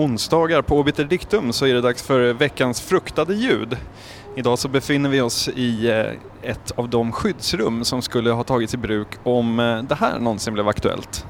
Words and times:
onsdagar 0.00 0.62
på 0.62 0.78
Obiter 0.78 1.04
Dictum 1.04 1.52
så 1.52 1.66
är 1.66 1.74
det 1.74 1.80
dags 1.80 2.02
för 2.02 2.32
veckans 2.32 2.80
fruktade 2.80 3.34
ljud. 3.34 3.76
Idag 4.36 4.58
så 4.58 4.68
befinner 4.68 5.10
vi 5.10 5.20
oss 5.20 5.48
i 5.48 5.88
eh, 5.90 6.50
ett 6.50 6.70
av 6.70 6.88
de 6.88 7.12
skyddsrum 7.12 7.84
som 7.84 8.02
skulle 8.02 8.30
ha 8.30 8.44
tagits 8.44 8.74
i 8.74 8.76
bruk 8.76 9.08
om 9.22 9.60
eh, 9.60 9.82
det 9.82 9.94
här 9.94 10.18
någonsin 10.18 10.54
blev 10.54 10.68
aktuellt. 10.68 11.26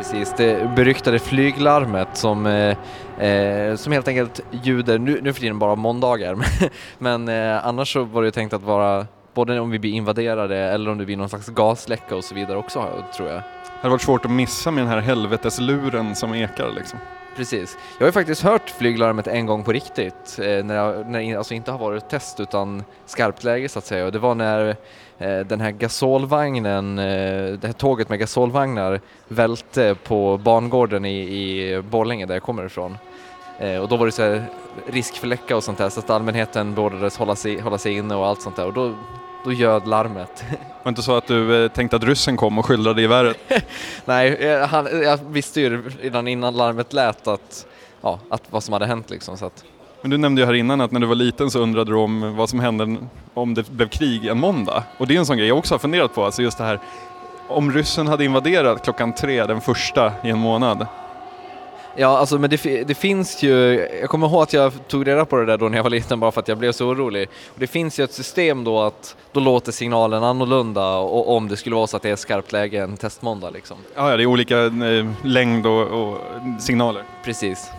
Precis, 0.00 0.34
det 0.36 0.70
beryktade 0.76 1.18
flyglarmet 1.18 2.08
som, 2.12 2.46
eh, 2.46 2.76
eh, 3.28 3.76
som 3.76 3.92
helt 3.92 4.08
enkelt 4.08 4.40
ljuder, 4.50 4.98
nu, 4.98 5.20
nu 5.22 5.32
för 5.32 5.40
tiden 5.40 5.58
bara 5.58 5.74
måndagar, 5.74 6.36
men 6.98 7.28
eh, 7.28 7.66
annars 7.66 7.92
så 7.92 8.04
var 8.04 8.22
det 8.22 8.30
tänkt 8.30 8.52
att 8.52 8.62
vara 8.62 9.06
både 9.34 9.60
om 9.60 9.70
vi 9.70 9.78
blir 9.78 9.90
invaderade 9.92 10.56
eller 10.56 10.90
om 10.90 10.98
det 10.98 11.04
blir 11.04 11.16
någon 11.16 11.28
slags 11.28 11.48
gasläcka 11.48 12.16
och 12.16 12.24
så 12.24 12.34
vidare 12.34 12.58
också 12.58 13.04
tror 13.16 13.28
jag. 13.28 13.36
Det 13.36 13.42
hade 13.80 13.90
varit 13.90 14.02
svårt 14.02 14.24
att 14.24 14.30
missa 14.30 14.70
med 14.70 14.84
den 14.84 14.90
här 14.90 15.00
helvetesluren 15.00 16.14
som 16.14 16.34
ekar 16.34 16.72
liksom. 16.76 16.98
Precis. 17.40 17.78
Jag 17.98 18.04
har 18.04 18.08
ju 18.08 18.12
faktiskt 18.12 18.42
hört 18.42 18.70
flyglarmet 18.70 19.26
en 19.26 19.46
gång 19.46 19.64
på 19.64 19.72
riktigt, 19.72 20.38
eh, 20.42 20.64
när, 20.64 20.74
jag, 20.74 21.10
när 21.10 21.20
det 21.20 21.36
alltså 21.36 21.54
inte 21.54 21.70
har 21.70 21.78
varit 21.78 22.08
test 22.08 22.40
utan 22.40 22.84
skarpt 23.06 23.44
läge 23.44 23.68
så 23.68 23.78
att 23.78 23.84
säga. 23.84 24.06
Och 24.06 24.12
det 24.12 24.18
var 24.18 24.34
när 24.34 24.76
eh, 25.18 25.38
den 25.38 25.60
här 25.60 25.70
gasolvagnen, 25.70 26.98
eh, 26.98 27.52
det 27.52 27.66
här 27.66 27.72
tåget 27.72 28.08
med 28.08 28.18
gasolvagnar 28.18 29.00
välte 29.28 29.96
på 30.04 30.38
bangården 30.38 31.04
i, 31.04 31.18
i 31.20 31.82
Borlänge 31.82 32.26
där 32.26 32.34
jag 32.34 32.42
kommer 32.42 32.66
ifrån. 32.66 32.98
Eh, 33.58 33.76
och 33.76 33.88
då 33.88 33.96
var 33.96 34.06
det 34.06 34.12
så 34.12 34.22
här 34.22 34.44
risk 34.86 35.14
för 35.14 35.26
läcka 35.26 35.56
och 35.56 35.64
sånt 35.64 35.78
där 35.78 35.88
så 35.88 36.00
att 36.00 36.10
allmänheten 36.10 36.74
beordrades 36.74 37.16
hålla 37.16 37.36
sig, 37.36 37.60
hålla 37.60 37.78
sig 37.78 37.96
inne 37.96 38.14
och 38.14 38.26
allt 38.26 38.42
sånt 38.42 38.56
där. 38.56 38.66
Och 38.66 38.72
då, 38.72 38.94
då 39.44 39.52
ljöd 39.52 39.88
larmet. 39.88 40.44
Var 40.50 40.84
det 40.84 40.88
inte 40.88 41.02
så 41.02 41.16
att 41.16 41.26
du 41.26 41.64
eh, 41.64 41.70
tänkte 41.70 41.96
att 41.96 42.04
ryssen 42.04 42.36
kom 42.36 42.58
och 42.58 42.66
skyldrade 42.66 43.02
geväret? 43.02 43.36
Nej, 44.04 44.34
eh, 44.34 44.68
han, 44.68 45.02
jag 45.02 45.18
visste 45.28 45.60
ju 45.60 45.82
redan 46.00 46.28
innan 46.28 46.56
larmet 46.56 46.92
lät 46.92 47.28
att, 47.28 47.66
ja, 48.00 48.18
att 48.28 48.42
vad 48.50 48.64
som 48.64 48.72
hade 48.72 48.86
hänt 48.86 49.10
liksom. 49.10 49.36
Så 49.36 49.46
att... 49.46 49.64
Men 50.02 50.10
du 50.10 50.16
nämnde 50.16 50.40
ju 50.40 50.46
här 50.46 50.54
innan 50.54 50.80
att 50.80 50.92
när 50.92 51.00
du 51.00 51.06
var 51.06 51.14
liten 51.14 51.50
så 51.50 51.58
undrade 51.58 51.90
du 51.90 51.96
om 51.96 52.36
vad 52.36 52.48
som 52.48 52.60
hände 52.60 52.96
om 53.34 53.54
det 53.54 53.70
blev 53.70 53.88
krig 53.88 54.26
en 54.26 54.40
måndag. 54.40 54.84
Och 54.98 55.06
det 55.06 55.14
är 55.14 55.18
en 55.18 55.26
sån 55.26 55.36
grej 55.36 55.48
jag 55.48 55.58
också 55.58 55.74
har 55.74 55.78
funderat 55.78 56.14
på, 56.14 56.24
alltså 56.24 56.42
just 56.42 56.58
det 56.58 56.64
här 56.64 56.80
om 57.50 57.72
ryssen 57.72 58.08
hade 58.08 58.24
invaderat 58.24 58.84
klockan 58.84 59.12
tre 59.12 59.46
den 59.46 59.60
första 59.60 60.12
i 60.22 60.30
en 60.30 60.38
månad, 60.38 60.86
Ja, 61.96 62.18
alltså 62.18 62.38
men 62.38 62.50
det, 62.50 62.84
det, 62.84 62.94
finns 62.94 63.42
ju, 63.42 63.52
jag 64.00 64.10
kommer 64.10 64.26
ihåg 64.26 64.42
att 64.42 64.52
jag 64.52 64.72
tog 64.88 65.06
reda 65.06 65.24
på 65.24 65.36
det 65.36 65.46
där 65.46 65.58
då 65.58 65.68
när 65.68 65.78
jag 65.78 65.82
var 65.82 65.90
liten 65.90 66.20
bara 66.20 66.32
för 66.32 66.40
att 66.40 66.48
jag 66.48 66.58
blev 66.58 66.72
så 66.72 66.88
orolig. 66.88 67.28
Och 67.48 67.60
det 67.60 67.66
finns 67.66 68.00
ju 68.00 68.04
ett 68.04 68.12
system 68.12 68.64
då 68.64 68.80
att 68.80 69.16
då 69.32 69.40
låter 69.40 69.72
signalen 69.72 70.24
annorlunda 70.24 70.96
och, 70.96 71.36
om 71.36 71.48
det 71.48 71.56
skulle 71.56 71.76
vara 71.76 71.86
så 71.86 71.96
att 71.96 72.02
det 72.02 72.10
är 72.10 72.16
skarpt 72.16 72.52
läge 72.52 72.82
en 72.82 72.96
testmåndag 72.96 73.50
liksom. 73.50 73.76
Ja, 73.94 74.10
ja 74.10 74.16
det 74.16 74.22
är 74.22 74.26
olika 74.26 74.64
eh, 74.64 75.06
längd 75.24 75.66
och, 75.66 75.82
och, 75.82 76.18
signaler. 76.58 77.02
Precis. 77.24 77.70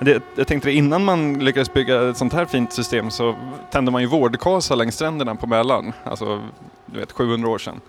Det, 0.00 0.22
jag 0.36 0.46
tänkte 0.46 0.68
det, 0.68 0.74
innan 0.74 1.04
man 1.04 1.38
lyckades 1.38 1.72
bygga 1.72 2.08
ett 2.08 2.16
sånt 2.16 2.32
här 2.32 2.46
fint 2.46 2.72
system 2.72 3.10
så 3.10 3.34
tände 3.70 3.90
man 3.90 4.02
ju 4.02 4.08
vårdkasa 4.08 4.74
längs 4.74 4.94
stränderna 4.94 5.34
på 5.34 5.46
Mälaren, 5.46 5.92
alltså 6.04 6.42
du 6.86 7.00
vet 7.00 7.12
700 7.12 7.48
år 7.48 7.58
sedan 7.58 7.80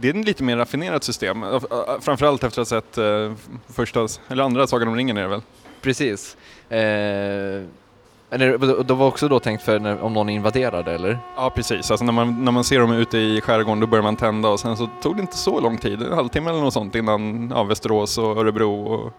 det 0.00 0.08
är 0.08 0.20
ett 0.20 0.26
lite 0.26 0.42
mer 0.44 0.56
raffinerat 0.56 1.04
system. 1.04 1.44
Framförallt 2.00 2.44
efter 2.44 2.62
att 2.62 2.70
ha 2.70 2.80
sett 2.80 2.98
eh, 2.98 3.32
första, 3.68 4.08
eller 4.28 4.44
andra 4.44 4.66
Sagan 4.66 4.88
om 4.88 4.96
ringen 4.96 5.16
är 5.16 5.22
det 5.22 5.28
väl? 5.28 5.42
Precis. 5.80 6.36
Eh, 6.68 7.62
det 8.30 8.94
var 8.94 9.06
också 9.06 9.28
då 9.28 9.40
tänkt 9.40 9.62
för 9.62 9.78
när, 9.78 10.00
om 10.00 10.12
någon 10.12 10.28
invaderade 10.28 10.92
eller? 10.92 11.18
Ja 11.36 11.50
precis, 11.50 11.90
alltså 11.90 12.04
när 12.04 12.12
man, 12.12 12.44
när 12.44 12.52
man 12.52 12.64
ser 12.64 12.80
dem 12.80 12.92
ute 12.92 13.18
i 13.18 13.40
skärgården 13.40 13.80
då 13.80 13.86
börjar 13.86 14.02
man 14.02 14.16
tända 14.16 14.48
och 14.48 14.60
sen 14.60 14.76
så 14.76 14.88
tog 15.02 15.16
det 15.16 15.20
inte 15.20 15.36
så 15.36 15.60
lång 15.60 15.78
tid, 15.78 16.02
en 16.02 16.12
halvtimme 16.12 16.50
eller 16.50 16.60
något 16.60 16.72
sånt 16.72 16.94
innan 16.94 17.52
ja, 17.54 17.64
Västerås 17.64 18.18
och 18.18 18.36
Örebro 18.36 18.84
och 18.84 19.12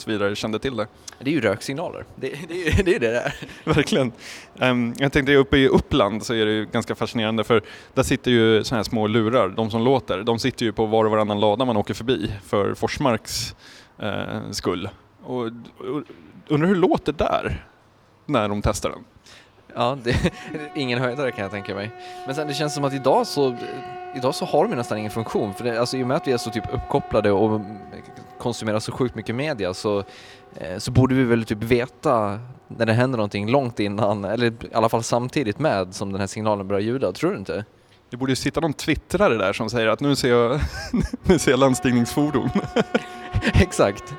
så 0.00 0.10
vidare 0.10 0.36
kände 0.36 0.58
till 0.58 0.76
det. 0.76 0.86
Det 1.18 1.30
är 1.30 1.34
ju 1.34 1.40
röksignaler, 1.40 2.04
det, 2.16 2.28
det, 2.48 2.82
det 2.84 2.94
är 2.94 3.00
det 3.00 3.10
där. 3.10 3.34
Verkligen. 3.74 4.12
Um, 4.54 4.94
jag 4.98 5.12
tänkte 5.12 5.34
uppe 5.34 5.56
i 5.56 5.68
Uppland 5.68 6.26
så 6.26 6.34
är 6.34 6.46
det 6.46 6.52
ju 6.52 6.66
ganska 6.66 6.94
fascinerande 6.94 7.44
för 7.44 7.62
där 7.94 8.02
sitter 8.02 8.30
ju 8.30 8.64
sådana 8.64 8.78
här 8.78 8.84
små 8.84 9.06
lurar, 9.06 9.48
de 9.48 9.70
som 9.70 9.82
låter, 9.82 10.22
de 10.22 10.38
sitter 10.38 10.66
ju 10.66 10.72
på 10.72 10.86
var 10.86 11.04
och 11.04 11.10
varannan 11.10 11.40
lada 11.40 11.64
man 11.64 11.76
åker 11.76 11.94
förbi 11.94 12.32
för 12.46 12.74
Forsmarks 12.74 13.56
uh, 14.02 14.50
skull. 14.50 14.88
Och, 15.22 15.44
och 15.44 16.02
undrar 16.48 16.68
hur 16.68 16.74
det 16.74 16.80
låter 16.80 17.12
där 17.12 17.66
när 18.26 18.48
de 18.48 18.62
testar 18.62 18.90
den? 18.90 19.04
Ja, 19.74 19.98
det 20.02 20.10
är 20.10 20.30
ingen 20.74 20.98
höjdare 20.98 21.30
kan 21.30 21.42
jag 21.42 21.50
tänka 21.50 21.74
mig. 21.74 21.90
Men 22.26 22.34
sen 22.34 22.48
det 22.48 22.54
känns 22.54 22.74
som 22.74 22.84
att 22.84 22.92
idag 22.92 23.26
så, 23.26 23.56
idag 24.14 24.34
så 24.34 24.44
har 24.44 24.68
de 24.68 24.76
nästan 24.76 24.98
ingen 24.98 25.10
funktion. 25.10 25.54
För 25.54 25.64
det, 25.64 25.80
alltså, 25.80 25.96
i 25.96 26.02
och 26.02 26.06
med 26.06 26.16
att 26.16 26.28
vi 26.28 26.32
är 26.32 26.36
så 26.36 26.50
typ 26.50 26.74
uppkopplade 26.74 27.30
och 27.30 27.60
konsumerar 28.38 28.78
så 28.78 28.92
sjukt 28.92 29.14
mycket 29.14 29.34
media 29.34 29.74
så, 29.74 29.98
eh, 30.56 30.78
så 30.78 30.90
borde 30.90 31.14
vi 31.14 31.24
väl 31.24 31.44
typ 31.44 31.62
veta 31.62 32.40
när 32.68 32.86
det 32.86 32.92
händer 32.92 33.16
någonting 33.16 33.50
långt 33.50 33.80
innan, 33.80 34.24
eller 34.24 34.46
i 34.46 34.74
alla 34.74 34.88
fall 34.88 35.02
samtidigt 35.02 35.58
med 35.58 35.94
som 35.94 36.12
den 36.12 36.20
här 36.20 36.26
signalen 36.26 36.68
börjar 36.68 36.82
ljuda, 36.82 37.12
tror 37.12 37.30
du 37.30 37.38
inte? 37.38 37.64
Det 38.10 38.16
borde 38.16 38.32
ju 38.32 38.36
sitta 38.36 38.60
någon 38.60 38.72
twittrare 38.72 39.34
där 39.34 39.52
som 39.52 39.70
säger 39.70 39.88
att 39.88 40.00
nu 40.00 40.16
ser 40.16 40.30
jag, 40.30 40.60
nu 41.24 41.38
ser 41.38 41.50
jag 41.50 41.60
landstigningsfordon. 41.60 42.50
Exakt. 43.54 44.14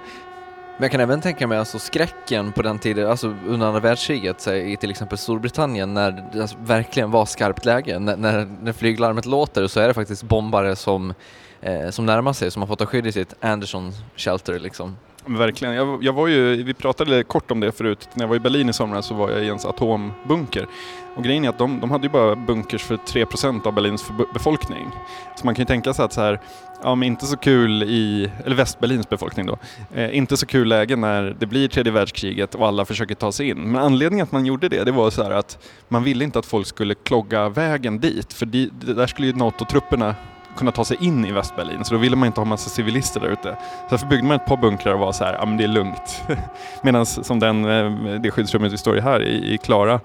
Men 0.77 0.83
jag 0.83 0.91
kan 0.91 1.01
även 1.01 1.21
tänka 1.21 1.47
mig 1.47 1.57
alltså 1.57 1.79
skräcken 1.79 2.51
på 2.51 2.61
den 2.61 2.79
tiden, 2.79 3.09
alltså 3.09 3.35
under 3.47 3.67
andra 3.67 3.79
världskriget 3.79 4.47
i 4.47 4.77
till 4.79 4.91
exempel 4.91 5.17
Storbritannien 5.17 5.93
när 5.93 6.29
det 6.33 6.41
alltså 6.41 6.57
verkligen 6.61 7.11
var 7.11 7.25
skarpt 7.25 7.65
läge. 7.65 7.99
När, 7.99 8.17
när, 8.17 8.47
när 8.61 8.73
flyglarmet 8.73 9.25
låter 9.25 9.67
så 9.67 9.79
är 9.79 9.87
det 9.87 9.93
faktiskt 9.93 10.23
bombare 10.23 10.75
som 10.75 11.13
eh, 11.61 11.89
som 11.89 12.05
närmar 12.05 12.33
sig, 12.33 12.51
som 12.51 12.61
har 12.61 12.67
fått 12.67 12.79
ta 12.79 12.85
skydd 12.85 13.07
i 13.07 13.11
sitt 13.11 13.33
Anderson 13.39 13.91
shelter 14.15 14.59
liksom. 14.59 14.95
Verkligen. 15.27 15.73
Jag, 15.73 16.03
jag, 16.03 16.13
var 16.13 16.27
ju, 16.27 16.63
vi 16.63 16.73
pratade 16.73 17.23
kort 17.23 17.51
om 17.51 17.59
det 17.59 17.71
förut, 17.71 18.09
när 18.13 18.23
jag 18.23 18.29
var 18.29 18.35
i 18.35 18.39
Berlin 18.39 18.69
i 18.69 18.73
somras 18.73 19.05
så 19.05 19.13
var 19.13 19.29
jag 19.29 19.43
i 19.43 19.45
ens 19.45 19.65
atombunker. 19.65 20.67
Och 21.15 21.23
grejen 21.23 21.45
är 21.45 21.49
att 21.49 21.57
de, 21.57 21.79
de 21.79 21.91
hade 21.91 22.03
ju 22.03 22.09
bara 22.09 22.35
bunkers 22.35 22.83
för 22.83 22.97
3% 22.97 23.67
av 23.67 23.73
Berlins 23.73 24.11
befolkning. 24.33 24.87
Så 25.35 25.45
man 25.45 25.55
kan 25.55 25.61
ju 25.61 25.65
tänka 25.65 25.93
sig 25.93 26.05
att 26.05 26.13
så 26.13 26.21
här, 26.21 26.39
ja 26.83 26.95
men 26.95 27.07
inte 27.07 27.25
så 27.25 27.37
kul 27.37 27.83
i, 27.83 28.31
eller 28.45 28.55
Västberlins 28.55 29.09
befolkning 29.09 29.45
då, 29.45 29.57
eh, 29.93 30.17
inte 30.17 30.37
så 30.37 30.45
kul 30.45 30.67
läge 30.67 30.95
när 30.95 31.35
det 31.39 31.45
blir 31.45 31.67
tredje 31.67 31.91
världskriget 31.91 32.55
och 32.55 32.67
alla 32.67 32.85
försöker 32.85 33.15
ta 33.15 33.31
sig 33.31 33.49
in. 33.49 33.57
Men 33.57 33.81
anledningen 33.81 34.23
att 34.23 34.31
man 34.31 34.45
gjorde 34.45 34.69
det, 34.69 34.83
det 34.83 34.91
var 34.91 35.09
så 35.09 35.21
att 35.21 35.57
man 35.87 36.03
ville 36.03 36.23
inte 36.23 36.39
att 36.39 36.45
folk 36.45 36.67
skulle 36.67 36.95
klogga 36.95 37.49
vägen 37.49 37.99
dit, 37.99 38.33
för 38.33 38.45
de, 38.45 38.69
där 38.81 39.07
skulle 39.07 39.27
ju 39.27 39.33
NATO-trupperna 39.33 40.15
kunna 40.57 40.71
ta 40.71 40.85
sig 40.85 40.97
in 40.99 41.25
i 41.25 41.31
Västberlin, 41.31 41.85
så 41.85 41.93
då 41.93 41.99
ville 41.99 42.15
man 42.15 42.27
inte 42.27 42.39
ha 42.39 42.45
massa 42.45 42.69
civilister 42.69 43.19
där 43.19 43.27
ute. 43.27 43.57
Så 43.61 43.87
därför 43.89 44.07
byggde 44.07 44.27
man 44.27 44.35
ett 44.35 44.45
par 44.45 44.57
bunkrar 44.57 44.93
och 44.93 44.99
var 44.99 45.11
så 45.11 45.23
här, 45.23 45.33
ja 45.33 45.45
men 45.45 45.57
det 45.57 45.63
är 45.63 45.67
lugnt. 45.67 46.21
Medan 46.83 47.05
som 47.05 47.39
den, 47.39 47.65
eh, 47.65 48.21
det 48.21 48.31
skyddsrummet 48.31 48.73
vi 48.73 48.77
står 48.77 48.97
i 48.97 49.01
här 49.01 49.23
i, 49.23 49.53
i 49.53 49.57
Klara, 49.57 49.99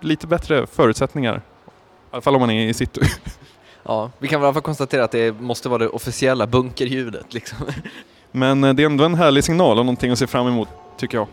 lite 0.00 0.26
bättre 0.26 0.66
förutsättningar. 0.66 1.36
I 1.36 1.40
alla 2.10 2.22
fall 2.22 2.34
om 2.34 2.40
man 2.40 2.50
är 2.50 2.68
i 2.68 2.74
city. 2.74 3.00
Ja, 3.82 4.10
vi 4.18 4.28
kan 4.28 4.40
väl 4.40 4.44
i 4.44 4.46
alla 4.46 4.54
fall 4.54 4.62
konstatera 4.62 5.04
att 5.04 5.10
det 5.10 5.40
måste 5.40 5.68
vara 5.68 5.78
det 5.78 5.88
officiella 5.88 6.46
bunkerljudet 6.46 7.34
liksom. 7.34 7.58
Men 8.32 8.64
eh, 8.64 8.74
det 8.74 8.82
är 8.82 8.86
ändå 8.86 9.04
en 9.04 9.14
härlig 9.14 9.44
signal 9.44 9.78
och 9.78 9.86
någonting 9.86 10.10
att 10.10 10.18
se 10.18 10.26
fram 10.26 10.46
emot, 10.46 10.68
tycker 10.96 11.18
jag. 11.18 11.26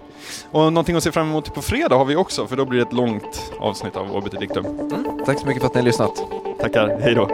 Och 0.52 0.74
någonting 0.74 0.96
att 0.96 1.04
se 1.04 1.12
fram 1.12 1.30
emot 1.30 1.54
på 1.54 1.62
fredag 1.62 1.96
har 1.96 2.06
vi 2.06 2.16
också, 2.16 2.48
för 2.48 2.56
då 2.56 2.66
blir 2.66 2.80
det 2.80 2.86
ett 2.88 2.94
långt 2.94 3.52
avsnitt 3.60 3.96
av 3.96 4.30
Dictum. 4.40 4.66
Mm. 4.66 5.26
Tack 5.26 5.40
så 5.40 5.48
mycket 5.48 5.62
för 5.62 5.68
att 5.68 5.74
ni 5.74 5.82
har 5.82 5.86
lyssnat. 5.86 6.24
Tackar, 6.60 7.00
hej 7.02 7.16
då. 7.16 7.30